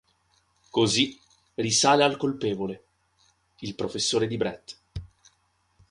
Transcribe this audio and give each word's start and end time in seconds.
Così, 0.71 1.15
risale 1.53 2.03
al 2.03 2.17
colpevole: 2.17 2.83
il 3.59 3.75
professore 3.75 4.25
di 4.25 4.35
Brett. 4.35 4.77